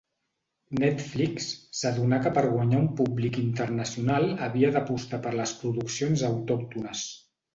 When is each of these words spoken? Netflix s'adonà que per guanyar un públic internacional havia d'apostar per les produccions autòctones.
Netflix 0.83 1.49
s'adonà 1.79 2.19
que 2.23 2.31
per 2.37 2.43
guanyar 2.53 2.79
un 2.85 2.87
públic 3.03 3.37
internacional 3.43 4.25
havia 4.47 4.73
d'apostar 4.77 5.23
per 5.27 5.37
les 5.41 5.55
produccions 5.61 6.27
autòctones. 6.31 7.07